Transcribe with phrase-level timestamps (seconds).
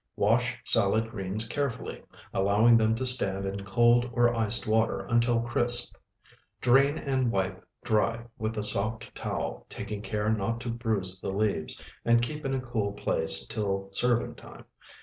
[0.15, 2.01] Wash salad greens carefully,
[2.33, 5.95] allowing them to stand in cold or iced water until crisp.
[6.59, 11.79] Drain and wipe dry with a soft towel, taking care not to bruise the leaves,
[12.03, 14.65] and keep in cool place till serving time.